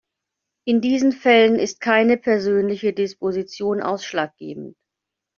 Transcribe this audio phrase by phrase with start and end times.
[0.65, 4.75] In diesen Fällen ist keine persönliche Disposition ausschlaggebend.